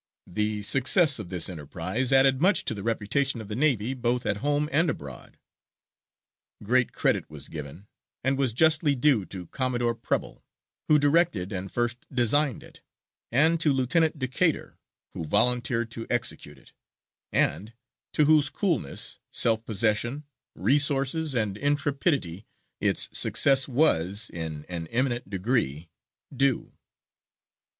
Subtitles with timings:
[0.25, 4.37] The success of this enterprise added much to the reputation of the navy, both at
[4.37, 5.37] home and abroad.
[6.63, 7.85] Great credit was given,
[8.23, 10.43] and was justly due to Commodore Preble,
[10.87, 12.81] who directed and first designed it,
[13.31, 14.79] and to Lieutenant Decatur,
[15.13, 16.73] who volunteered to execute it,
[17.31, 17.73] and
[18.13, 20.23] to whose coolness, self possession,
[20.55, 22.47] resources, and intrepidity
[22.79, 25.91] its success was, in an eminent degree,
[26.35, 26.73] due."